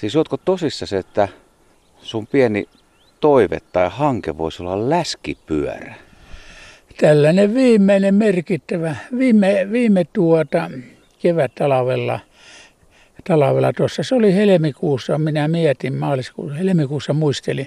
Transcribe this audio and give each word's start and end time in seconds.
Siis 0.00 0.16
ootko 0.16 0.36
tosissasi, 0.36 0.96
että 0.96 1.28
sun 2.02 2.26
pieni 2.26 2.68
toive 3.20 3.58
tai 3.72 3.88
hanke 3.92 4.38
voisi 4.38 4.62
olla 4.62 4.90
läskipyörä? 4.90 5.94
Tällainen 7.00 7.54
viimeinen 7.54 8.14
merkittävä, 8.14 8.96
viime, 9.18 9.68
viime 9.72 10.04
tuota, 10.12 10.70
kevät-talvella 11.18 12.20
talvella 13.28 13.72
tuossa. 13.72 14.02
Se 14.02 14.14
oli 14.14 14.34
helmikuussa, 14.34 15.18
minä 15.18 15.48
mietin 15.48 15.94
maaliskuussa, 15.94 16.58
helmikuussa 16.58 17.12
muistelin. 17.12 17.66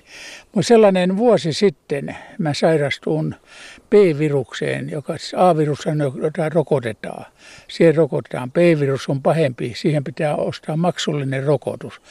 Mutta 0.55 0.67
sellainen 0.67 1.17
vuosi 1.17 1.53
sitten 1.53 2.15
mä 2.37 2.53
sairastuin 2.53 3.35
B-virukseen, 3.89 4.89
joka 4.89 5.17
siis 5.17 5.33
A-virus 5.37 5.87
on, 5.87 5.99
jota 6.23 6.49
rokotetaan. 6.49 7.25
Siihen 7.67 7.95
rokotetaan. 7.95 8.51
B-virus 8.51 9.09
on 9.09 9.21
pahempi, 9.21 9.73
siihen 9.75 10.03
pitää 10.03 10.35
ostaa 10.35 10.77
maksullinen 10.77 11.43
rokotus. 11.43 12.01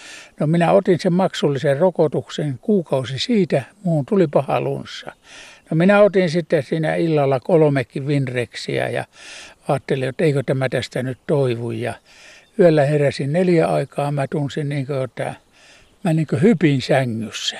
No 0.40 0.46
minä 0.46 0.72
otin 0.72 0.98
sen 0.98 1.12
maksullisen 1.12 1.78
rokotuksen 1.78 2.58
kuukausi 2.62 3.18
siitä, 3.18 3.62
muun 3.84 4.06
tuli 4.06 4.26
paha 4.26 4.60
lunssa. 4.60 5.12
No 5.70 5.74
minä 5.74 6.00
otin 6.00 6.30
sitten 6.30 6.62
siinä 6.62 6.94
illalla 6.94 7.40
kolmekin 7.40 8.06
vinreksiä 8.06 8.88
ja 8.88 9.04
ajattelin, 9.68 10.08
että 10.08 10.24
eikö 10.24 10.42
tämä 10.46 10.68
tästä 10.68 11.02
nyt 11.02 11.18
toivu. 11.26 11.70
Ja 11.70 11.94
yöllä 12.60 12.86
heräsin 12.86 13.32
neljä 13.32 13.66
aikaa, 13.66 14.12
mä 14.12 14.26
tunsin 14.26 14.68
niin 14.68 14.86
kuin, 14.86 15.02
että 15.04 15.34
mä 16.04 16.12
niin 16.12 16.26
kuin 16.26 16.42
hypin 16.42 16.82
sängyssä. 16.82 17.56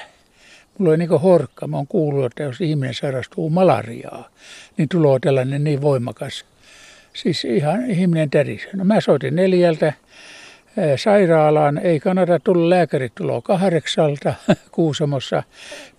Mulla 0.79 0.91
oli 0.91 0.99
niin 0.99 1.11
horkka. 1.11 1.67
Mä 1.67 1.77
oon 1.77 1.87
kuullut, 1.87 2.27
että 2.27 2.43
jos 2.43 2.61
ihminen 2.61 2.95
sairastuu 2.95 3.51
malariaa, 3.51 4.29
niin 4.77 4.89
tulee 4.89 5.19
tällainen 5.21 5.65
niin 5.65 5.81
voimakas. 5.81 6.45
Siis 7.13 7.45
ihan 7.45 7.91
ihminen 7.91 8.31
täris. 8.31 8.69
No 8.73 8.85
mä 8.85 9.01
soitin 9.01 9.37
neljältä 9.37 9.93
sairaalaan. 10.97 11.79
Ei 11.79 12.01
kannata 12.01 12.41
tulla, 12.41 12.71
lääkärit 12.71 13.15
tulo 13.15 13.43
kahdeksalta 13.43 14.35
Kuusamossa. 14.73 15.43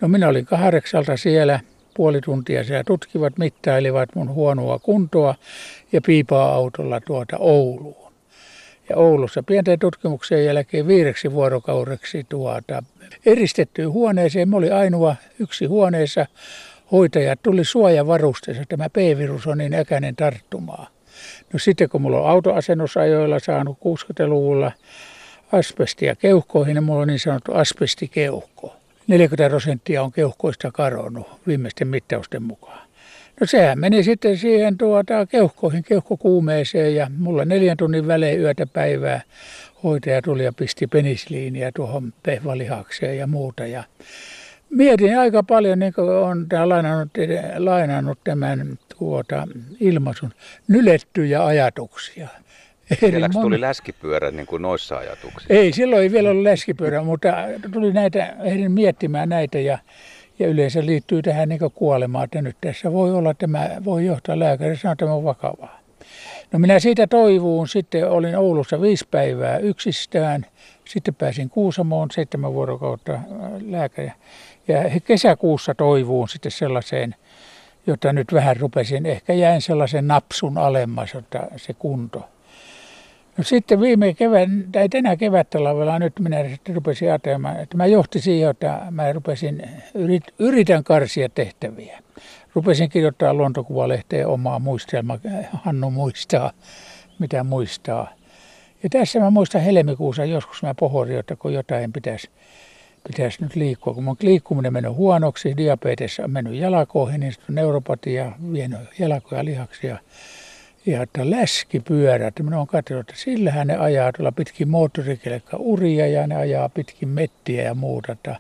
No 0.02 0.08
minä 0.08 0.28
olin 0.28 0.46
kahdeksalta 0.46 1.18
siellä 1.18 1.60
puoli 1.94 2.22
tuntia 2.22 2.64
siellä 2.64 2.84
tutkivat, 2.84 3.38
mittailivat 3.38 4.10
mun 4.16 4.30
huonoa 4.30 4.80
kuntoa 4.80 5.36
ja 5.92 6.02
piipaa 6.06 6.56
autolla 6.56 7.02
tuota 7.02 7.38
Ouluun. 7.38 8.11
Ja 8.90 8.98
Oulussa 8.98 9.44
pienten 9.44 9.80
tutkimuksen 9.80 10.46
jälkeen 10.46 10.88
viideksi 10.88 11.32
vuorokaudeksi 11.32 12.26
tuota, 12.30 12.84
eristettyyn 13.26 13.92
huoneeseen. 13.92 14.50
Mä 14.50 14.58
oli 14.58 14.72
ainoa 14.72 15.16
yksi 15.40 15.66
huoneessa. 15.66 16.26
Hoitajat 16.92 17.40
tuli 17.44 17.64
suojavarusteessa. 17.64 18.64
Tämä 18.70 18.90
P-virus 18.90 19.48
on 19.48 19.58
niin 19.58 19.74
äkäinen 19.74 20.16
tarttumaa. 20.16 20.88
No 21.54 21.60
sitten 21.60 21.90
kun 21.90 22.02
mulla 22.02 22.22
on 22.22 22.30
autoasennusajoilla 22.30 23.40
saanut 23.40 23.78
60-luvulla 23.78 24.72
asbestia 25.52 26.16
keuhkoihin, 26.16 26.76
niin 26.76 26.84
mulla 26.84 27.02
on 27.02 27.08
niin 27.08 27.20
sanottu 27.20 27.54
asbestikeuhko. 27.54 28.76
40 29.08 29.50
prosenttia 29.50 30.04
on 30.04 30.12
keuhkoista 30.12 30.72
kadonnut 30.72 31.28
viimeisten 31.48 31.88
mittausten 31.88 32.44
mukaan. 32.44 32.91
No 33.42 33.48
sehän 33.48 33.80
meni 33.80 34.04
sitten 34.04 34.38
siihen 34.38 34.78
tuota 34.78 35.26
keuhkoihin, 35.26 35.84
keuhkokuumeeseen 35.84 36.96
ja 36.96 37.08
mulla 37.18 37.46
neljän 37.46 37.78
tunnin 37.78 38.08
välein 38.08 38.40
yötä 38.40 38.66
päivää 38.66 39.22
hoitaja 39.84 40.22
tuli 40.22 40.44
ja 40.44 40.54
pisti 40.54 40.88
penisliiniä 40.88 41.72
tuohon 41.76 42.14
pehvalihakseen 42.24 43.18
ja 43.18 43.28
muuta. 43.28 43.68
Ja 43.68 43.84
mietin 44.70 45.20
aika 45.20 45.44
paljon, 45.44 45.80
niin 45.80 45.94
kuin 45.94 46.10
olen 46.10 46.48
lainannut, 46.66 47.10
lainannut 47.58 48.20
tämän 48.24 48.80
tuota, 48.98 49.48
ilmaisun, 49.80 50.34
nylettyjä 50.68 51.46
ajatuksia. 51.46 52.28
Vieläkö 53.02 53.34
tuli 53.42 53.62
läskipyörä 53.62 54.32
niin 54.32 54.48
kuin 54.48 54.62
noissa 54.62 54.98
ajatuksissa? 54.98 55.54
Ei, 55.54 55.74
silloin 55.74 56.04
ei 56.04 56.12
vielä 56.12 56.30
ollut 56.30 56.44
läskipyörä, 56.44 57.04
mutta 57.04 57.34
tuli 57.74 57.94
näitä, 57.94 58.36
ehdin 58.44 58.72
miettimään 58.72 59.30
näitä 59.30 59.60
ja, 59.60 59.78
ja 60.42 60.48
yleensä 60.48 60.86
liittyy 60.86 61.22
tähän 61.22 61.50
niin 61.50 61.60
kuolemaan, 61.76 62.24
että 62.24 62.42
nyt 62.42 62.58
tässä 62.62 62.94
voi 62.94 63.12
olla, 63.12 63.34
tämä 63.34 63.70
voi 63.86 64.06
johtaa 64.06 64.40
lääkäri 64.40 64.78
sanoa, 64.78 64.94
että 64.94 65.06
tämä 65.06 65.16
on 65.16 65.24
vakavaa. 65.24 65.80
No 66.52 66.60
minä 66.60 66.80
siitä 66.80 67.08
toivuun, 67.08 67.68
sitten 67.68 68.10
olin 68.10 68.38
Oulussa 68.38 68.82
viisi 68.82 69.08
päivää 69.12 69.58
yksistään, 69.58 70.46
sitten 70.86 71.16
pääsin 71.16 71.50
Kuusamoon 71.50 72.12
seitsemän 72.12 72.54
vuorokautta 72.54 73.14
äh, 73.14 73.22
lääkäri. 73.68 74.12
Ja 74.68 74.78
kesäkuussa 75.06 75.76
toivuun 75.76 76.30
sitten 76.30 76.52
sellaiseen, 76.52 77.16
jota 77.88 78.14
nyt 78.14 78.34
vähän 78.34 78.58
rupesin, 78.58 79.06
ehkä 79.06 79.34
jäin 79.34 79.62
sellaisen 79.62 80.08
napsun 80.08 80.58
alemmas, 80.58 81.16
että 81.16 81.48
se 81.58 81.74
kunto 81.74 82.31
No 83.38 83.44
sitten 83.44 83.82
viime 83.82 84.14
kevään, 84.14 84.64
tai 84.72 84.90
tänä 84.90 85.16
kevättalvella 85.16 86.00
nyt 86.00 86.20
minä 86.20 86.50
sitten 86.50 86.76
rupesin 86.76 87.08
ajatelemaan, 87.08 87.60
että 87.60 87.78
mä 87.78 87.86
johti 87.86 88.22
siihen, 88.22 88.50
että 88.50 88.82
mä 88.92 89.14
rupesin, 89.14 89.70
yrit, 89.94 90.24
yritän 90.40 90.84
karsia 90.84 91.30
tehtäviä. 91.30 92.00
Rupesin 92.56 92.90
kirjoittaa 92.90 93.34
luontokuvalehteen 93.34 94.28
omaa 94.28 94.60
muistelmaa, 94.60 95.20
Hannu 95.54 95.92
muistaa, 95.92 96.52
mitä 97.20 97.44
muistaa. 97.44 98.14
Ja 98.84 98.90
tässä 98.90 99.20
mä 99.20 99.30
muistan 99.30 99.62
helmikuussa 99.62 100.26
joskus 100.26 100.64
mä 100.64 100.74
pohorin, 100.74 101.20
että 101.20 101.36
kun 101.36 101.54
jotain 101.54 101.94
pitäisi, 101.94 102.30
pitäisi 103.08 103.44
nyt 103.44 103.56
liikkua. 103.56 103.94
Kun 103.94 104.04
mun 104.04 104.18
liikkuminen 104.22 104.74
mennyt 104.74 104.94
huonoksi, 104.94 105.58
diabetes 105.58 106.20
on 106.20 106.32
mennyt 106.32 106.54
jalakoihin, 106.54 107.20
niin 107.20 107.34
sitten 107.34 107.56
neuropatia 107.56 108.32
vienyt 108.54 108.80
jalkoja 109.00 109.46
lihaksia 109.46 109.90
ja 109.90 109.98
läskipyörä, 111.24 112.28
että 112.28 112.44
minä 112.44 112.58
olen 112.58 112.68
katsonut, 112.68 113.10
että 113.10 113.22
sillähän 113.22 113.68
ne 113.68 113.78
ajaa 113.78 114.12
tuolla 114.12 114.32
pitkin 114.32 114.70
moottorikelekka 114.70 115.58
uria 115.58 116.08
ja 116.08 116.28
ne 116.28 116.36
ajaa 116.36 116.70
pitkin 116.70 117.10
mettiä 117.10 117.64
ja 117.64 117.74
muuta. 117.74 118.12
Että 118.12 118.36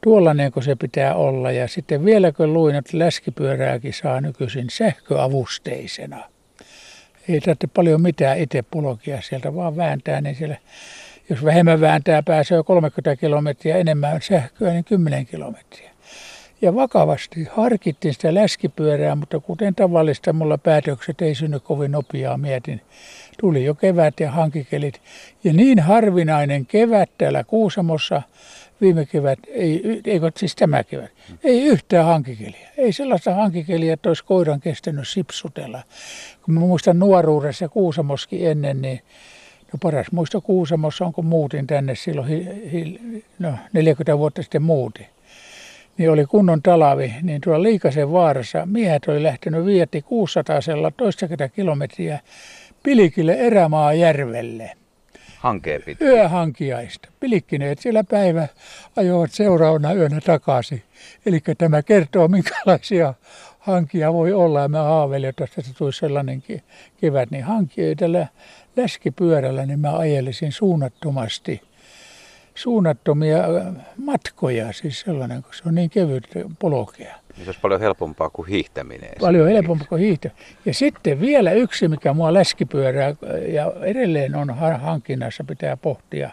tuollainen 0.00 0.52
se 0.64 0.76
pitää 0.76 1.14
olla. 1.14 1.52
Ja 1.52 1.68
sitten 1.68 2.04
vieläkö 2.04 2.46
luin, 2.46 2.76
että 2.76 2.98
läskipyörääkin 2.98 3.92
saa 3.92 4.20
nykyisin 4.20 4.70
sähköavusteisena. 4.70 6.24
Ei 7.28 7.40
tarvitse 7.40 7.66
paljon 7.66 8.02
mitään 8.02 8.38
itse 8.38 8.62
pulokia 8.62 9.20
sieltä, 9.22 9.54
vaan 9.54 9.76
vääntää, 9.76 10.20
niin 10.20 10.36
siellä, 10.36 10.56
jos 11.30 11.44
vähemmän 11.44 11.80
vääntää, 11.80 12.22
pääsee 12.22 12.62
30 12.62 13.16
kilometriä 13.16 13.76
enemmän 13.76 14.22
sähköä, 14.22 14.72
niin 14.72 14.84
10 14.84 15.26
kilometriä 15.26 15.90
ja 16.62 16.74
vakavasti 16.74 17.48
harkittiin 17.50 18.14
sitä 18.14 18.34
läskipyörää, 18.34 19.14
mutta 19.14 19.40
kuten 19.40 19.74
tavallista 19.74 20.32
mulla 20.32 20.58
päätökset 20.58 21.22
ei 21.22 21.34
synny 21.34 21.60
kovin 21.60 21.92
nopeaa, 21.92 22.38
mietin. 22.38 22.80
Tuli 23.40 23.64
jo 23.64 23.74
kevät 23.74 24.20
ja 24.20 24.30
hankikelit. 24.30 25.00
Ja 25.44 25.52
niin 25.52 25.78
harvinainen 25.78 26.66
kevät 26.66 27.10
täällä 27.18 27.44
Kuusamossa, 27.44 28.22
viime 28.80 29.06
kevät, 29.06 29.38
ei, 29.48 30.00
eikö 30.06 30.32
siis 30.36 30.56
tämä 30.56 30.84
kevät, 30.84 31.10
ei 31.44 31.64
yhtään 31.64 32.06
hankikeliä. 32.06 32.68
Ei 32.76 32.92
sellaista 32.92 33.34
hankikeliä, 33.34 33.92
että 33.92 34.10
olisi 34.10 34.24
koiran 34.24 34.60
kestänyt 34.60 35.08
sipsutella. 35.08 35.82
Kun 36.42 36.54
mä 36.54 36.60
muistan 36.60 36.98
nuoruudessa 36.98 37.68
Kuusamoski 37.68 38.46
ennen, 38.46 38.82
niin 38.82 39.00
No 39.72 39.78
paras 39.82 40.12
muisto 40.12 40.40
Kuusamossa 40.40 41.04
on, 41.04 41.12
kun 41.12 41.26
muutin 41.26 41.66
tänne 41.66 41.94
silloin, 41.94 42.28
hi, 42.28 42.46
hi, 42.72 43.00
no 43.38 43.52
40 43.72 44.18
vuotta 44.18 44.42
sitten 44.42 44.62
muutin 44.62 45.06
niin 46.00 46.10
oli 46.10 46.26
kunnon 46.26 46.62
talavi, 46.62 47.14
niin 47.22 47.40
tuolla 47.40 47.62
Liikasen 47.62 48.12
vaarassa 48.12 48.66
miehet 48.66 49.08
oli 49.08 49.22
lähtenyt 49.22 49.64
vietti 49.64 50.02
600 50.02 50.60
toistakymmentä 50.96 51.48
kilometriä 51.48 52.20
Pilikille 52.82 53.32
Erämaa 53.32 53.92
järvelle. 53.94 54.70
Hankeen 55.38 55.82
pitkin. 55.82 56.08
Yöhankiaista. 56.08 57.08
Pilikkineet 57.20 57.78
siellä 57.78 58.04
päivä 58.04 58.48
ajoivat 58.96 59.30
seuraavana 59.32 59.92
yönä 59.92 60.20
takaisin. 60.20 60.82
Eli 61.26 61.40
tämä 61.58 61.82
kertoo, 61.82 62.28
minkälaisia 62.28 63.14
hankia 63.58 64.12
voi 64.12 64.32
olla. 64.32 64.60
Ja 64.60 64.68
mä 64.68 64.82
haaveilin, 64.82 65.28
että 65.28 65.46
tästä 65.54 65.72
tulisi 65.78 65.98
sellainen 65.98 66.42
kevät, 67.00 67.30
niin 67.30 67.44
hankia 67.44 67.94
tällä 67.94 68.26
läskipyörällä, 68.76 69.66
niin 69.66 69.80
mä 69.80 69.98
ajelisin 69.98 70.52
suunnattomasti– 70.52 71.60
suunnattomia 72.60 73.38
matkoja, 73.96 74.72
siis 74.72 75.00
sellainen, 75.00 75.42
kun 75.42 75.54
se 75.54 75.62
on 75.66 75.74
niin 75.74 75.90
kevyt 75.90 76.28
polkea. 76.58 77.16
Niin 77.36 77.44
se 77.44 77.48
olisi 77.48 77.60
paljon 77.60 77.80
helpompaa 77.80 78.30
kuin 78.30 78.48
hiihtäminen. 78.48 79.10
Paljon 79.20 79.48
helpompaa 79.48 79.86
kuin 79.88 80.00
hiihtäminen. 80.00 80.44
Ja 80.64 80.74
sitten 80.74 81.20
vielä 81.20 81.52
yksi, 81.52 81.88
mikä 81.88 82.12
mua 82.12 82.34
läskipyörää 82.34 83.14
ja 83.48 83.72
edelleen 83.82 84.34
on 84.34 84.50
hankinnassa, 84.80 85.44
pitää 85.44 85.76
pohtia. 85.76 86.30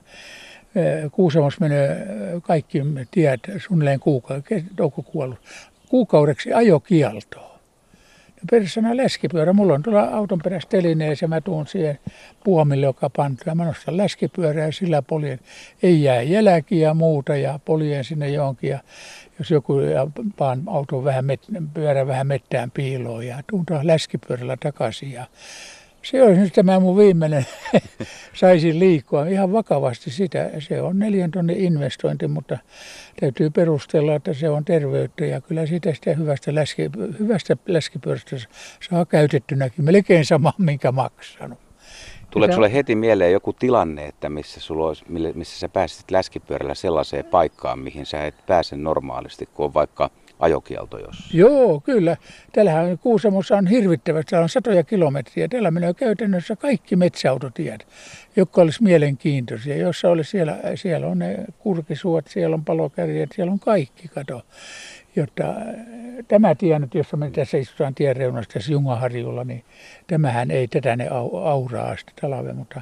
Kuusamos 1.11 1.59
menee 1.59 2.07
kaikki 2.41 2.81
tiet 3.11 3.39
suunnilleen 3.57 3.99
kuukauden, 3.99 4.69
kuukaudeksi 5.89 6.53
ajokieltoon 6.53 7.56
persona 8.51 8.97
läskipyörä. 8.97 9.53
Mulla 9.53 9.73
on 9.73 9.83
tuolla 9.83 10.03
auton 10.03 10.39
perässä 10.43 10.69
telineessä 10.69 11.23
ja 11.23 11.27
mä 11.27 11.41
tuun 11.41 11.67
siihen 11.67 11.99
puomille, 12.43 12.85
joka 12.85 13.09
pantaa. 13.09 13.55
Mä 13.55 13.65
nostan 13.65 13.97
läskipyörää 13.97 14.65
ja 14.65 14.71
sillä 14.71 15.01
poljen 15.01 15.39
ei 15.83 16.03
jää 16.03 16.21
jälkiä 16.21 16.87
ja 16.87 16.93
muuta 16.93 17.35
ja 17.35 17.59
poljen 17.65 18.03
sinne 18.03 18.29
johonkin. 18.29 18.69
Ja 18.69 18.79
jos 19.39 19.51
joku 19.51 19.79
ja 19.79 20.07
paan 20.37 20.63
auton 20.67 21.03
vähän 21.03 21.25
met, 21.25 21.41
pyörä 21.73 22.07
vähän 22.07 22.27
mettään 22.27 22.71
piiloon 22.71 23.27
ja 23.27 23.43
tuun 23.49 23.65
taas 23.65 23.83
läskipyörällä 23.83 24.57
takaisin. 24.57 25.11
Ja 25.11 25.25
Se 26.11 26.23
olisi 26.23 26.41
nyt 26.41 26.53
tämä 26.53 26.79
mun 26.79 26.97
viimeinen, 26.97 27.45
saisin 28.33 28.79
liikkua 28.79 29.25
ihan 29.25 29.53
vakavasti 29.53 30.11
sitä. 30.11 30.49
Se 30.59 30.81
on 30.81 30.99
neljän 30.99 31.31
tonnin 31.31 31.57
investointi, 31.57 32.27
mutta 32.27 32.57
täytyy 33.19 33.49
perustella, 33.49 34.15
että 34.15 34.33
se 34.33 34.49
on 34.49 34.65
terveyttä 34.65 35.25
ja 35.25 35.41
kyllä 35.41 35.65
siitä 35.65 35.93
sitä 35.93 36.13
hyvästä, 36.13 36.55
läski, 36.55 36.89
hyvästä 37.19 37.57
läskipyörästä 37.67 38.35
saa 38.89 39.05
käytettynäkin 39.05 39.85
melkein 39.85 40.25
sama, 40.25 40.53
minkä 40.57 40.91
maksanut. 40.91 41.59
Tuleeko 42.29 42.53
sulle 42.53 42.73
heti 42.73 42.95
mieleen 42.95 43.31
joku 43.31 43.53
tilanne, 43.53 44.05
että 44.05 44.29
missä, 44.29 44.59
sulla 44.59 44.87
olisi, 44.87 45.05
missä 45.33 45.59
sä 45.59 45.69
pääsisit 45.69 46.11
läskipyörällä 46.11 46.75
sellaiseen 46.75 47.25
paikkaan, 47.25 47.79
mihin 47.79 48.05
sä 48.05 48.25
et 48.25 48.35
pääse 48.45 48.75
normaalisti, 48.75 49.45
kun 49.45 49.65
on 49.65 49.73
vaikka 49.73 50.09
ajokielto 50.39 50.97
jossain? 50.97 51.39
Joo, 51.39 51.79
kyllä. 51.79 52.17
Täällähän 52.53 52.97
Kuusamossa 52.97 53.57
on 53.57 53.67
hirvittävästi, 53.67 54.29
täällä 54.29 54.43
on 54.43 54.49
satoja 54.49 54.83
kilometriä. 54.83 55.47
Täällä 55.47 55.71
menee 55.71 55.93
käytännössä 55.93 56.55
kaikki 56.55 56.95
metsäautotiet, 56.95 57.87
jotka 58.35 58.61
olisi 58.61 58.83
mielenkiintoisia. 58.83 59.77
Jossa 59.77 60.09
olisi 60.09 60.31
siellä, 60.31 60.57
siellä 60.75 61.07
on 61.07 61.19
ne 61.19 61.45
kurkisuot, 61.59 62.27
siellä 62.27 62.53
on 62.53 62.65
palokärjet, 62.65 63.31
siellä 63.35 63.51
on 63.51 63.59
kaikki, 63.59 64.07
kato. 64.07 64.41
Jotta 65.15 65.43
tämä 66.27 66.55
tie 66.55 66.79
nyt, 66.79 66.95
jossa 66.95 67.17
me 67.17 67.31
tässä 67.31 67.57
istutaan 67.57 67.95
tien 67.95 68.15
reunassa 68.15 68.51
tässä 68.53 68.71
Jungaharjulla, 68.71 69.43
niin 69.43 69.63
tämähän 70.07 70.51
ei 70.51 70.67
tätä 70.67 70.95
ne 70.95 71.07
auraa 71.43 71.97
sitä 71.97 72.11
talve, 72.21 72.53
mutta 72.53 72.81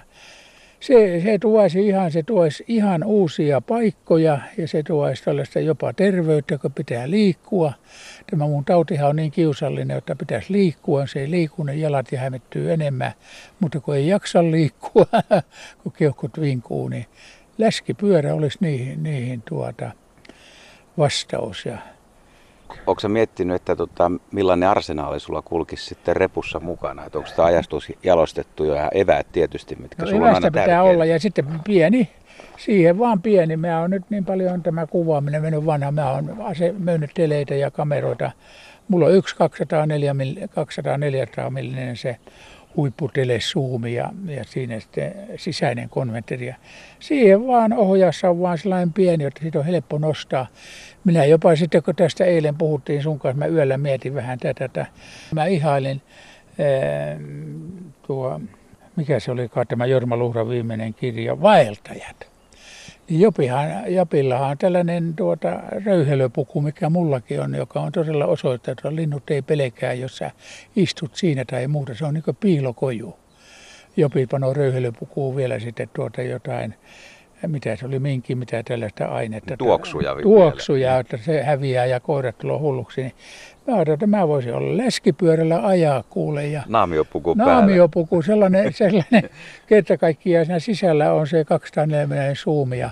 se, 0.88 1.22
se 1.24 1.38
tuoisi 1.40 1.88
ihan, 1.88 2.12
se 2.12 2.24
tuoisi 2.24 2.64
ihan 2.68 3.04
uusia 3.04 3.62
paikkoja 3.62 4.40
ja 4.58 4.68
se 4.68 4.84
tuoisi 4.84 5.24
tällaista 5.24 5.60
jopa 5.60 5.94
terveyttä, 5.94 6.58
kun 6.58 6.72
pitää 6.72 7.10
liikkua. 7.10 7.74
Tämä 8.32 8.44
mun 8.44 8.66
tautihan 8.66 9.10
on 9.10 9.16
niin 9.16 9.32
kiusallinen, 9.32 9.98
että 9.98 10.16
pitäisi 10.16 10.54
liikkua. 10.54 11.08
Se 11.08 11.20
ei 11.20 11.32
liiku, 11.32 11.64
ne 11.64 11.76
jalat 11.76 12.12
ja 12.12 12.20
hämettyy 12.20 12.74
enemmän. 12.74 13.12
Mutta 13.60 13.80
kun 13.80 13.96
ei 13.96 14.08
jaksa 14.08 14.44
liikkua, 14.44 15.06
kun 15.84 15.92
keuhkot 15.92 16.42
vinkuu, 16.42 16.88
niin 16.88 17.06
läskipyörä 17.58 18.34
olisi 18.34 18.58
niihin, 18.62 19.04
niihin 19.04 19.42
tuota 19.42 19.92
vastaus. 20.98 21.66
Ja 21.66 21.78
Onko 22.88 23.00
sä 23.00 23.10
miettinyt, 23.10 23.56
että 23.56 23.76
tota, 23.76 24.12
millainen 24.32 24.70
arsenaali 24.70 25.20
sulla 25.20 25.42
kulkisi 25.42 25.86
sitten 25.86 26.16
repussa 26.16 26.60
mukana? 26.60 27.06
Että 27.06 27.18
onko 27.18 27.30
tämä 27.36 27.46
ajastus 27.46 27.92
jalostettu 28.04 28.64
ja 28.64 28.90
eväät 28.94 29.28
tietysti, 29.32 29.76
mitkä 29.76 30.04
no, 30.04 30.10
sulla 30.10 30.28
on 30.30 30.36
aina 30.36 30.52
pitää 30.52 30.84
olla 30.84 31.06
ja 31.06 31.20
sitten 31.20 31.46
pieni, 31.64 32.10
siihen 32.58 33.00
vaan 33.00 33.22
pieni. 33.22 33.58
Mä 33.58 33.80
oon 33.80 33.90
nyt 33.90 34.04
niin 34.10 34.26
paljon 34.26 34.64
tämä 34.64 34.88
kuvaaminen 34.88 35.42
mennyt 35.42 35.66
vanha. 35.66 35.92
Mä 35.92 36.12
oon 36.12 36.36
ase, 36.40 36.74
myynyt 36.78 37.12
teleitä 37.14 37.56
ja 37.56 37.72
kameroita. 37.72 38.32
Mulla 38.88 39.06
on 39.06 39.14
yksi 39.14 39.36
204, 39.36 40.16
204 40.56 41.28
millinen 41.50 41.98
se 41.98 42.18
huipputelesuumi 42.76 43.94
ja, 43.94 44.12
ja 44.26 44.44
siinä 44.44 44.80
sitten 44.80 45.16
sisäinen 45.38 45.90
konventeri. 45.90 46.56
Siihen 47.00 47.48
vaan 47.48 47.74
ohjaassa 47.74 48.30
on 48.30 48.42
vaan 48.42 48.58
sellainen 48.58 48.94
pieni, 48.94 49.24
että 49.24 49.42
siitä 49.42 49.60
on 49.60 49.66
helppo 49.66 49.98
nostaa. 49.98 50.48
Minä 51.04 51.26
jopa 51.26 51.56
sitten, 51.56 51.84
kun 51.84 51.96
tästä 51.96 52.26
eilen 52.26 52.56
puhuttiin 52.56 53.04
sun 53.04 53.20
kanssa, 53.20 53.40
mä 53.40 53.46
yöllä 53.46 53.78
mietin 53.78 54.16
vähän 54.16 54.40
tätä. 54.40 54.86
Mä 55.34 55.46
ihailin 55.46 56.02
ää, 56.60 57.20
tuo, 58.08 58.42
mikä 58.96 59.20
se 59.20 59.32
oli 59.32 59.50
tämä 59.68 59.86
Jorma 59.86 60.18
Luhran 60.18 60.50
viimeinen 60.50 60.94
kirja, 60.94 61.42
Vaeltajat. 61.42 62.35
Jopihan, 63.10 63.94
Japillahan 63.94 64.52
on 64.52 64.58
tällainen 64.58 65.14
tuota, 65.16 65.50
röyhelöpuku, 65.86 66.62
mikä 66.62 66.90
mullakin 66.90 67.42
on, 67.42 67.56
joka 67.56 67.80
on 67.80 67.92
todella 67.92 68.26
osoittanut, 68.26 68.80
että 68.80 68.96
linnut 68.96 69.30
ei 69.30 69.42
pelkää, 69.42 69.94
jos 69.94 70.18
sä 70.18 70.32
istut 70.76 71.16
siinä 71.16 71.46
tai 71.46 71.68
muuta. 71.68 71.94
Se 71.94 72.06
on 72.06 72.14
niin 72.14 72.24
piilokoju. 72.40 73.16
Jopi 73.98 74.28
panoo 74.28 74.54
röyhelöpukuun 74.54 75.36
vielä 75.36 75.60
sitten 75.60 75.90
tuota 75.94 76.22
jotain 76.22 76.76
mitä 77.48 77.76
se 77.76 77.86
oli, 77.86 78.00
minkin, 78.00 78.38
mitä 78.38 78.64
tällaista 78.64 79.06
ainetta. 79.06 79.58
Tuoksuja. 79.58 80.16
Tuoksuja, 80.22 80.88
vielä. 80.88 81.00
että 81.00 81.18
se 81.18 81.44
häviää 81.44 81.86
ja 81.86 82.00
koirat 82.00 82.38
tulee 82.38 82.58
hulluksi. 82.58 83.02
Niin 83.02 83.14
mä 83.68 83.74
ajattelin, 83.74 83.94
että 83.94 84.08
mä 84.08 84.28
voisin 84.28 84.54
olla 84.54 84.78
läskipyörällä 84.78 85.68
ajaa 85.68 86.04
kuule. 86.10 86.48
Ja 86.48 86.64
naamiopuku 86.68 87.36
päällä. 87.36 87.54
Naamiopuku, 87.54 88.22
sellainen, 88.22 88.74
sellainen 88.74 89.30
kerta 89.68 89.98
kaikkiaan 89.98 90.46
siinä 90.46 90.60
sisällä 90.60 91.14
on 91.14 91.28
se 91.28 91.46
240 91.46 92.36
suumi. 92.36 92.80
Ja 92.80 92.90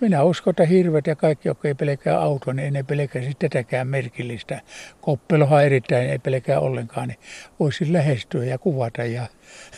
minä 0.00 0.22
uskon, 0.22 0.50
että 0.50 0.64
hirvet 0.64 1.06
ja 1.06 1.16
kaikki, 1.16 1.48
jotka 1.48 1.68
ei 1.68 1.74
pelkää 1.74 2.20
auto, 2.20 2.52
niin 2.52 2.64
ei 2.64 2.70
ne 2.70 2.82
pelkää 2.82 3.22
sitten 3.22 3.50
tätäkään 3.50 3.88
merkillistä. 3.88 4.60
Koppelohan 5.00 5.64
erittäin 5.64 6.10
ei 6.10 6.18
pelkää 6.18 6.60
ollenkaan, 6.60 7.08
niin 7.08 7.18
voisi 7.60 7.92
lähestyä 7.92 8.44
ja 8.44 8.58
kuvata. 8.58 9.04
Ja 9.04 9.26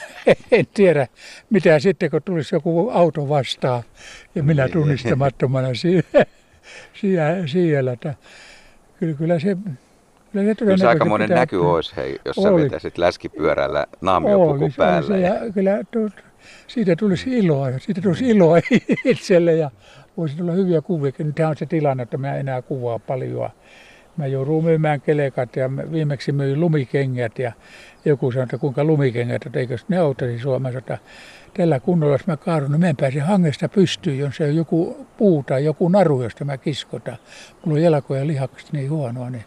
en 0.53 0.67
tiedä, 0.75 1.07
mitä 1.51 1.79
sitten, 1.79 2.11
kun 2.11 2.23
tulisi 2.23 2.55
joku 2.55 2.91
auto 2.91 3.29
vastaan 3.29 3.83
ja 4.35 4.43
minä 4.43 4.65
niin. 4.65 4.73
tunnistamattomana 4.73 5.75
siellä. 5.75 6.25
siellä, 7.01 7.47
siellä 7.47 7.93
että 7.93 8.15
kyllä, 8.99 9.15
kyllä 9.15 9.39
se 9.39 9.57
Kyllä 10.33 10.47
se, 10.47 10.55
kyllä 10.55 10.77
se 10.77 10.87
aikamoinen 10.87 11.29
pitää, 11.29 11.39
näky 11.39 11.57
olisi, 11.57 11.97
hei, 11.97 12.21
jos 12.25 12.39
oli. 12.39 12.61
sä 12.61 12.65
vetäisit 12.65 12.99
läskipyörällä 12.99 13.87
naamiopuku 14.01 14.71
päällä. 14.77 15.17
ja... 15.17 15.35
ja 15.35 15.53
kyllä 15.53 15.79
siitä 16.67 16.97
tulisi 16.97 17.39
iloa 17.39 17.79
siitä 17.79 18.01
tulisi 18.01 18.29
iloa 18.29 18.59
itselle 19.05 19.55
ja 19.55 19.71
voisi 20.17 20.37
tulla 20.37 20.53
hyviä 20.53 20.81
kuvia. 20.81 21.13
Nyt 21.19 21.39
on 21.39 21.57
se 21.57 21.67
tilanne, 21.67 22.03
että 22.03 22.19
mä 22.19 22.37
enää 22.37 22.63
kuvaa 22.63 22.99
paljon. 22.99 23.51
Mä 24.17 24.27
joudun 24.27 24.65
myymään 24.65 25.01
kelekat 25.01 25.57
ja 25.57 25.71
viimeksi 25.93 26.33
myin 26.33 26.61
lumikengät 26.61 27.39
ja 27.39 27.53
joku 28.05 28.33
sanoi, 28.33 28.43
että 28.45 28.59
kuinka 28.59 28.85
lumikengät, 28.85 29.47
että 29.47 29.59
eikö 29.59 29.77
ne 29.89 29.99
auttaisi 29.99 30.39
Suomessa, 30.39 30.79
että 30.79 30.99
tällä 31.55 31.81
kunnolla, 31.81 32.15
jos 32.15 32.27
mä 32.27 32.37
kaadun, 32.37 32.71
niin 32.71 32.81
mä 32.81 32.89
en 32.89 32.97
pääse 32.97 33.21
hangesta 33.21 33.69
pystyyn, 33.69 34.19
jos 34.19 34.37
se 34.37 34.45
on 34.45 34.57
joku 34.57 35.07
puu 35.17 35.43
tai 35.43 35.65
joku 35.65 35.89
naru, 35.89 36.23
josta 36.23 36.45
mä 36.45 36.59
kiskotan. 36.59 37.17
Mulla 37.65 37.79
on 37.79 37.83
jalkoja 37.83 38.27
lihakset 38.27 38.73
niin 38.73 38.91
huonoa, 38.91 39.31
niin 39.31 39.45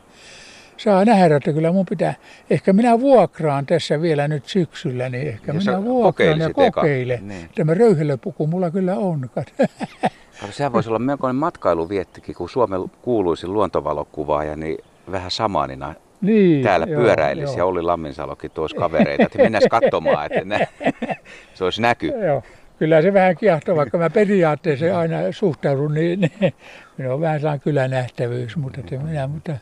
saa 0.78 1.06
nähdä, 1.06 1.36
että 1.36 1.54
kyllä 1.54 1.72
mun 1.72 1.86
pitää, 1.86 2.14
ehkä 2.50 2.74
minä 2.74 3.00
vuokraan 3.00 3.66
tässä 3.66 4.02
vielä 4.02 4.28
nyt 4.28 4.46
syksyllä, 4.46 5.10
niin 5.10 5.28
ehkä 5.28 5.54
ja 5.54 5.60
minä 5.60 5.84
vuokraan 5.84 6.40
ja 6.40 6.54
kokeilen. 6.54 7.28
Niin. 7.28 7.50
Tämä 7.56 7.74
röyhelöpuku 7.74 8.48
mulla 8.48 8.72
kyllä 8.72 8.96
on. 8.96 9.30
sehän 10.52 10.74
voisi 10.74 10.90
olla 10.90 11.00
melkoinen 11.00 11.36
matkailuviettikin, 11.36 12.36
kun 12.36 12.50
Suomen 12.50 12.82
kuuluisi 13.02 13.48
luontovalokuvaaja, 13.48 14.56
niin 14.56 14.78
vähän 15.12 15.32
samanina 15.32 15.94
niin, 16.22 16.64
täällä 16.64 16.86
joo, 16.86 17.02
pyöräilisi 17.02 17.54
joo. 17.54 17.58
ja 17.58 17.66
Olli 17.66 17.82
Lamminsalokin 17.82 18.52
tuossa 18.52 18.78
kavereita, 18.78 19.24
että 19.24 19.38
mennään 19.38 19.70
katsomaan, 19.70 20.26
että 20.26 20.46
ne, 20.46 20.68
se 21.56 21.64
olisi 21.64 21.82
näky. 21.82 22.08
Joo. 22.08 22.44
Kyllä 22.80 23.02
se 23.02 23.14
vähän 23.14 23.38
kiehtoo, 23.38 23.76
vaikka 23.76 23.98
mä 23.98 24.10
periaatteessa 24.10 25.00
aina 25.00 25.18
suhtaudun, 25.32 25.94
niin, 25.94 26.20
niin 26.40 26.54
minä 26.98 27.14
on 27.14 27.22
vähän 27.22 27.40
sellainen 27.40 27.64
kylänähtävyys, 27.64 28.58
mutta, 28.58 28.80
että 28.80 28.98
minä, 28.98 29.28
mutta 29.28 29.58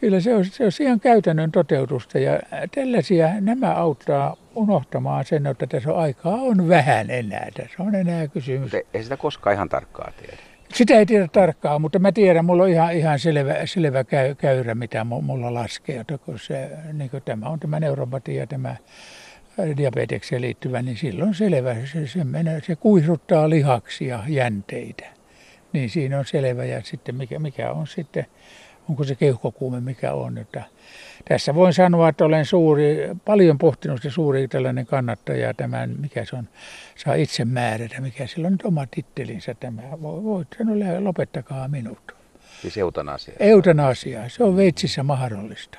Kyllä 0.00 0.20
se 0.20 0.34
on, 0.34 0.44
se 0.44 0.64
on 0.64 0.70
ihan 0.80 1.00
käytännön 1.00 1.52
toteutusta 1.52 2.18
ja 2.18 2.40
tällaisia 2.74 3.40
nämä 3.40 3.74
auttaa 3.74 4.36
unohtamaan 4.56 5.24
sen, 5.24 5.46
että 5.46 5.66
tässä 5.66 5.92
on 5.92 5.98
aikaa 5.98 6.34
on 6.34 6.68
vähän 6.68 7.10
enää. 7.10 7.48
Tässä 7.56 7.82
on 7.82 7.94
enää 7.94 8.28
kysymys. 8.28 8.72
Mutta 8.72 8.88
ei 8.94 9.02
sitä 9.02 9.16
koskaan 9.16 9.54
ihan 9.54 9.68
tarkkaa 9.68 10.12
tiedä. 10.20 10.36
Sitä 10.74 10.94
ei 10.94 11.06
tiedä 11.06 11.28
tarkkaan, 11.32 11.80
mutta 11.80 11.98
mä 11.98 12.12
tiedän, 12.12 12.44
mulla 12.44 12.62
on 12.62 12.68
ihan, 12.68 12.92
ihan 12.92 13.18
selvä, 13.18 13.66
selvä 13.66 14.04
käy, 14.04 14.34
käyrä, 14.34 14.74
mitä 14.74 15.04
mulla 15.04 15.54
laskee. 15.54 16.04
Kun 16.24 16.38
se, 16.38 16.70
niin 16.92 17.10
kun 17.10 17.22
tämä 17.24 17.48
on 17.48 17.60
tämä 17.60 17.80
neuropatia, 17.80 18.46
tämä 18.46 18.76
diabetekseen 19.76 20.42
liittyvä, 20.42 20.82
niin 20.82 20.96
silloin 20.96 21.34
selvä. 21.34 21.74
Se, 21.92 22.06
se, 22.06 22.24
menee, 22.24 22.60
se 22.66 22.76
kuihruttaa 22.76 23.50
lihaksia, 23.50 24.20
jänteitä. 24.28 25.04
Niin 25.72 25.90
siinä 25.90 26.18
on 26.18 26.24
selvä 26.24 26.64
ja 26.64 26.82
sitten 26.82 27.14
mikä, 27.14 27.38
mikä 27.38 27.72
on 27.72 27.86
sitten 27.86 28.26
onko 28.88 29.04
se 29.04 29.14
keuhkokuume 29.14 29.80
mikä 29.80 30.12
on. 30.12 30.38
Että 30.38 30.62
tässä 31.28 31.54
voin 31.54 31.72
sanoa, 31.72 32.08
että 32.08 32.24
olen 32.24 32.44
suuri, 32.44 32.96
paljon 33.24 33.58
pohtinut 33.58 34.02
se 34.02 34.10
suuri 34.10 34.48
tällainen 34.48 34.86
kannattaja 34.86 35.54
tämän, 35.54 35.94
mikä 35.98 36.24
se 36.24 36.36
on, 36.36 36.48
saa 36.96 37.14
itse 37.14 37.44
määrätä, 37.44 38.00
mikä 38.00 38.26
sillä 38.26 38.46
on 38.46 38.52
nyt 38.52 38.64
oma 38.64 38.86
tittelinsä 38.90 39.54
tämä. 39.54 39.82
Voit 40.02 40.48
sanoa, 40.58 41.04
lopettakaa 41.04 41.68
minut. 41.68 42.16
Siis 42.62 42.76
eutanasia? 42.76 43.34
Eutanasia, 43.40 44.28
se 44.28 44.44
on 44.44 44.56
Veitsissä 44.56 45.02
mahdollista. 45.02 45.78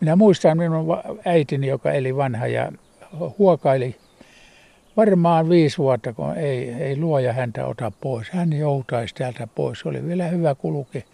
Minä 0.00 0.16
muistan 0.16 0.58
minun 0.58 0.86
äitini, 1.24 1.66
joka 1.66 1.92
eli 1.92 2.16
vanha 2.16 2.46
ja 2.46 2.72
huokaili 3.38 3.96
varmaan 4.96 5.48
viisi 5.48 5.78
vuotta, 5.78 6.12
kun 6.12 6.36
ei, 6.36 6.72
ei 6.72 6.96
luoja 6.96 7.32
häntä 7.32 7.66
ota 7.66 7.92
pois. 8.00 8.30
Hän 8.30 8.52
joutaisi 8.52 9.14
täältä 9.14 9.46
pois. 9.54 9.80
Se 9.80 9.88
oli 9.88 10.06
vielä 10.06 10.28
hyvä 10.28 10.54
kuluke 10.54 11.04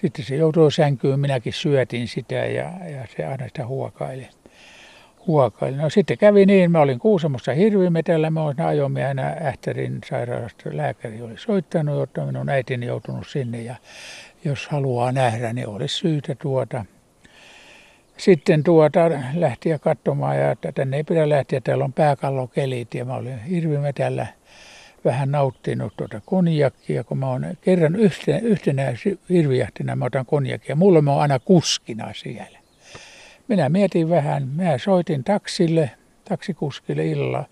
sitten 0.00 0.24
se 0.24 0.36
joutui 0.36 0.72
sänkyyn, 0.72 1.20
minäkin 1.20 1.52
syötin 1.52 2.08
sitä 2.08 2.34
ja, 2.34 2.72
ja 2.90 3.06
se 3.16 3.26
aina 3.26 3.48
sitä 3.48 3.66
huokaili. 3.66 4.28
huokaili. 5.26 5.76
No 5.76 5.90
sitten 5.90 6.18
kävi 6.18 6.46
niin, 6.46 6.70
mä 6.70 6.80
olin 6.80 6.98
Kuusamossa 6.98 7.52
hirvimetellä, 7.52 8.30
mä 8.30 8.42
olin 8.42 8.60
ajomiehenä 8.60 9.36
Ähtärin 9.44 9.98
sairaalasta, 10.08 10.70
lääkäri 10.72 11.22
oli 11.22 11.38
soittanut, 11.38 12.02
että 12.02 12.24
minun 12.24 12.48
äitini 12.48 12.86
joutunut 12.86 13.26
sinne 13.28 13.62
ja 13.62 13.74
jos 14.44 14.68
haluaa 14.68 15.12
nähdä, 15.12 15.52
niin 15.52 15.68
olisi 15.68 15.96
syytä 15.96 16.34
tuota 16.34 16.84
sitten 18.16 18.62
tuota 18.62 19.10
lähti 19.34 19.68
katsomaan 19.80 20.38
ja 20.38 20.50
että 20.50 20.72
tänne 20.72 20.96
ei 20.96 21.04
pidä 21.04 21.28
lähteä, 21.28 21.60
täällä 21.60 21.84
on 21.84 21.92
pääkallokelit 21.92 22.94
ja 22.94 23.04
mä 23.04 23.14
olin 23.14 23.38
hirvimetällä 23.38 24.26
vähän 25.06 25.30
nauttinut 25.30 25.96
tuota 25.96 26.20
konjakkia, 26.24 27.04
kun 27.04 27.18
mä 27.18 27.30
oon 27.30 27.46
kerran 27.60 27.96
yhtenä, 27.96 28.38
yhtenä 28.38 28.82
hirvijahtina, 29.28 29.96
mä 29.96 30.04
otan 30.04 30.26
konjakkia. 30.26 30.76
Mulla 30.76 31.02
mä 31.02 31.12
oon 31.12 31.22
aina 31.22 31.38
kuskina 31.38 32.12
siellä. 32.14 32.58
Minä 33.48 33.68
mietin 33.68 34.08
vähän, 34.08 34.48
mä 34.48 34.78
soitin 34.78 35.24
taksille, 35.24 35.90
taksikuskille 36.28 37.06
illalla 37.06 37.44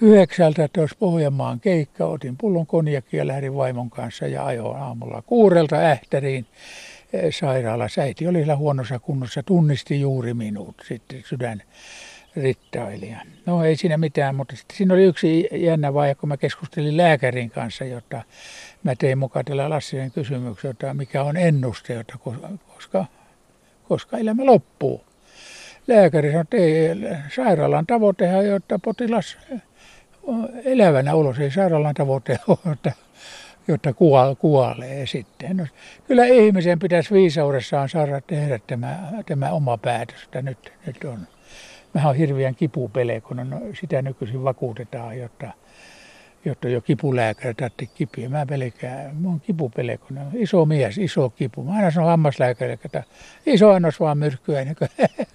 yhdeksältä, 0.00 0.68
olisi 0.78 0.96
Pohjanmaan 0.98 1.60
keikka. 1.60 2.04
Otin 2.06 2.36
pullon 2.36 2.66
konjakkia, 2.66 3.26
lähdin 3.26 3.54
vaimon 3.54 3.90
kanssa 3.90 4.26
ja 4.26 4.46
ajoin 4.46 4.76
aamulla 4.76 5.22
kuurelta 5.22 5.76
ähtäriin 5.76 6.46
eh, 7.12 7.34
sairaalassa. 7.34 8.00
Äiti 8.00 8.26
oli 8.26 8.38
siellä 8.38 8.56
huonossa 8.56 8.98
kunnossa, 8.98 9.42
tunnisti 9.42 10.00
juuri 10.00 10.34
minut 10.34 10.74
sitten 10.88 11.22
sydän 11.28 11.62
rittailija. 12.36 13.18
No 13.46 13.64
ei 13.64 13.76
siinä 13.76 13.98
mitään, 13.98 14.34
mutta 14.34 14.56
sitten 14.56 14.76
siinä 14.76 14.94
oli 14.94 15.04
yksi 15.04 15.48
jännä 15.52 15.94
vaihe, 15.94 16.14
kun 16.14 16.28
mä 16.28 16.36
keskustelin 16.36 16.96
lääkärin 16.96 17.50
kanssa, 17.50 17.84
jotta 17.84 18.22
mä 18.82 18.94
tein 18.96 19.18
mukaan 19.18 19.44
tällä 19.44 19.70
Lassinen 19.70 20.10
kysymyksen, 20.10 20.70
että 20.70 20.94
mikä 20.94 21.22
on 21.22 21.36
ennuste, 21.36 21.94
jotta 21.94 22.18
koska, 22.74 23.04
koska 23.88 24.18
elämä 24.18 24.46
loppuu. 24.46 25.04
Lääkäri 25.86 26.28
sanoi, 26.28 26.40
että 26.42 26.56
ei, 26.56 26.88
sairaalan 27.36 27.86
tavoitehan, 27.86 28.46
jotta 28.46 28.78
potilas 28.78 29.38
elävänä 30.64 31.14
ulos, 31.14 31.38
ei 31.38 31.50
sairaalan 31.50 31.94
tavoite 31.94 32.38
ole, 32.48 32.58
jotta, 32.66 32.92
jotta 33.68 33.94
kuolee 34.38 35.06
sitten. 35.06 35.56
No, 35.56 35.66
kyllä 36.06 36.26
ihmisen 36.26 36.78
pitäisi 36.78 37.14
viisaudessaan 37.14 37.88
saada 37.88 38.20
tehdä 38.20 38.60
tämä, 38.66 38.98
tämä 39.26 39.50
oma 39.50 39.78
päätös, 39.78 40.22
että 40.24 40.42
nyt, 40.42 40.72
nyt 40.86 41.04
on 41.04 41.28
Mä 41.94 42.08
on 42.08 42.16
hirveän 42.16 42.54
kipupele, 42.54 43.20
kun 43.20 43.40
on, 43.40 43.60
sitä 43.80 44.02
nykyisin 44.02 44.44
vakuutetaan, 44.44 45.18
jotta, 45.18 45.52
jotta 46.44 46.68
jo 46.68 46.80
kipulääkäri 46.80 47.54
tarvitse 47.54 47.86
kipiä. 47.86 48.28
Mä 48.28 48.46
pelkään, 48.46 49.16
mä 49.16 49.28
oon 49.28 49.40
kipupele, 49.40 49.96
kun 49.96 50.18
on 50.18 50.30
iso 50.34 50.64
mies, 50.64 50.98
iso 50.98 51.30
kipu. 51.30 51.62
Mä 51.62 51.72
aina 51.72 51.90
sanon 51.90 52.08
hammaslääkärille, 52.08 52.78
että 52.84 53.02
iso 53.46 53.70
annos 53.72 54.00
vaan 54.00 54.18
myrkkyä, 54.18 54.74
kuin 54.78 55.08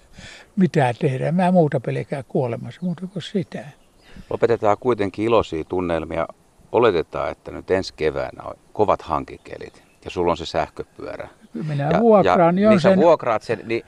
mitä 0.56 0.94
tehdä. 1.00 1.32
Mä 1.32 1.52
muuta 1.52 1.80
pelkää 1.80 2.22
kuolemassa, 2.22 2.80
muuta 2.82 3.06
kuin 3.06 3.22
sitä. 3.22 3.64
Lopetetaan 4.30 4.76
kuitenkin 4.80 5.24
iloisia 5.24 5.64
tunnelmia. 5.64 6.28
Oletetaan, 6.72 7.30
että 7.30 7.50
nyt 7.50 7.70
ensi 7.70 7.94
keväänä 7.96 8.42
on 8.42 8.54
kovat 8.72 9.02
hankikelit 9.02 9.82
ja 10.04 10.10
sulla 10.10 10.30
on 10.30 10.36
se 10.36 10.46
sähköpyörä. 10.46 11.28
Minä 11.68 11.90
ja, 11.92 12.00
vuokraan 12.00 12.58
ja, 12.58 12.64
jo 12.64 12.70
niin 12.70 12.80
sen. 12.80 12.98
vuokraat 12.98 13.42
sen, 13.42 13.60
niin 13.64 13.82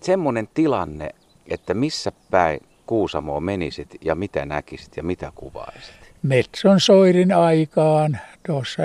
semmoinen 0.00 0.48
tilanne, 0.54 1.10
että 1.48 1.74
missä 1.74 2.12
päin 2.30 2.60
Kuusamoa 2.86 3.40
menisit 3.40 3.88
ja 4.04 4.14
mitä 4.14 4.46
näkisit 4.46 4.96
ja 4.96 5.02
mitä 5.02 5.32
kuvaisit? 5.34 5.94
Metson 6.22 6.80
soirin 6.80 7.32
aikaan, 7.32 8.18
tuossa 8.46 8.82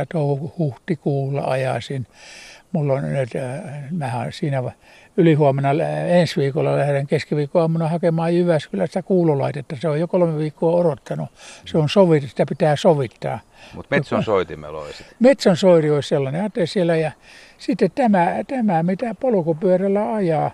huhtikuulla 0.58 1.42
ajasin. 1.42 2.08
Mulla 2.72 2.94
on 2.94 3.14
nyt, 3.14 3.30
äh, 3.36 3.92
mähän 3.92 4.34
siinä 4.34 4.64
ylihuomenna 5.18 5.70
ensi 6.08 6.42
viikolla 6.42 6.78
lähden 6.78 7.08
keskiviikkoaamuna 7.08 7.88
hakemaan 7.88 8.36
Jyväskylästä 8.36 9.02
kuulolaitetta. 9.02 9.76
Se 9.80 9.90
on 9.90 10.00
jo 10.00 10.08
kolme 10.08 10.38
viikkoa 10.38 10.76
odottanut. 10.76 11.30
Se 11.66 11.78
on 11.78 11.90
sovittu, 11.90 12.30
sitä 12.30 12.46
pitää 12.50 12.76
sovittaa. 12.76 13.40
Mutta 13.76 13.96
Metson 13.96 14.24
soitimella 14.24 14.82
olisi. 14.82 15.06
Metson 15.20 15.58
soiri 15.58 15.92
olisi 15.92 16.10
sellainen. 16.10 16.42
Ajattelin 16.42 16.68
siellä 16.68 16.96
ja 16.96 17.12
sitten 17.58 17.92
tämä, 17.92 18.28
tämä 18.48 18.84
mitä 18.84 19.16
polkupyörällä 19.16 20.14
ajaa, 20.14 20.52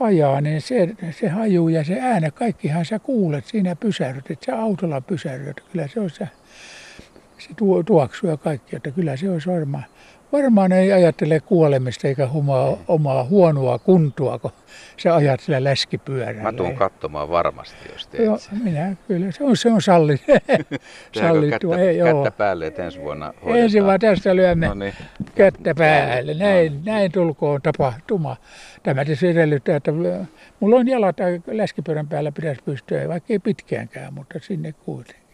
ajaa, 0.00 0.40
niin 0.40 0.60
se, 0.60 0.88
se 1.10 1.28
haju 1.28 1.68
ja 1.68 1.84
se 1.84 2.00
ääne, 2.00 2.30
kaikkihan 2.30 2.84
sä 2.84 2.98
kuulet, 2.98 3.46
siinä 3.46 3.76
pysäryt, 3.76 4.30
että 4.30 4.46
sä 4.46 4.62
autolla 4.62 5.00
pysäryt. 5.00 5.60
Kyllä 5.72 5.88
se 5.88 6.00
on 6.00 6.10
se, 6.10 6.28
se 7.38 7.48
tuo, 7.56 7.82
tuoksu 7.82 8.26
ja 8.26 8.36
kaikki, 8.36 8.76
että 8.76 8.90
kyllä 8.90 9.16
se 9.16 9.30
olisi 9.30 9.48
varmaan. 9.48 9.84
Varmaan 10.32 10.72
ei 10.72 10.92
ajattele 10.92 11.40
kuolemista 11.40 12.08
eikä 12.08 12.28
omaa, 12.34 12.76
omaa 12.88 13.24
huonoa 13.24 13.78
kuntoa, 13.78 14.38
kun 14.38 14.50
se 14.96 15.10
ajattelee 15.10 15.64
läskipyörällä. 15.64 16.42
Mä 16.42 16.52
tuun 16.52 16.74
katsomaan 16.74 17.30
varmasti, 17.30 17.76
jos 17.92 18.06
teet 18.06 18.24
Joo, 18.24 18.38
minä 18.62 18.96
kyllä, 19.08 19.32
se 19.32 19.44
on, 19.44 19.56
se 19.56 19.70
on 19.70 19.82
salli, 19.82 20.20
sallittua. 21.20 21.76
Kättä, 21.76 21.90
ei, 21.90 21.98
kättä 21.98 22.30
päälle, 22.30 22.66
että 22.66 22.84
ensi 22.84 23.00
vuonna 23.00 23.26
hoidetaan. 23.26 23.58
Ensin 23.58 23.86
vaan 23.86 24.00
tästä 24.00 24.36
lyömme 24.36 24.66
no 24.66 24.74
niin. 24.74 24.94
kättä 25.34 25.74
päälle. 25.74 26.34
Näin, 26.34 26.72
no. 26.72 26.80
näin 26.84 27.12
tulkoon 27.12 27.62
tapahtuma. 27.62 28.36
Tämä 28.82 29.04
tietysti 29.04 29.28
edellyttää, 29.28 29.76
että 29.76 29.92
mulla 30.60 30.76
on 30.76 30.88
jalat 30.88 31.16
läskipyörän 31.46 32.08
päällä 32.08 32.32
pitäisi 32.32 32.62
pystyä, 32.64 33.08
vaikka 33.08 33.32
ei 33.32 33.38
pitkäänkään, 33.38 34.14
mutta 34.14 34.38
sinne 34.42 34.72
kuitenkin. 34.72 35.29